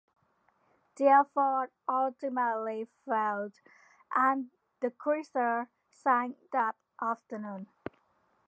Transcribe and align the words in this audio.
The 0.95 1.09
effort 1.09 1.69
ultimately 1.87 2.87
failed, 3.05 3.53
and 4.15 4.49
the 4.79 4.89
cruiser 4.89 5.69
sank 5.91 6.37
that 6.51 6.75
afternoon. 6.99 7.67